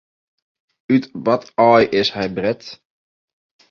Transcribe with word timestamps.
Ut 0.93 1.05
wat 1.25 1.43
aai 1.69 1.83
is 2.01 2.09
hy 2.15 2.25
bret? 2.35 2.63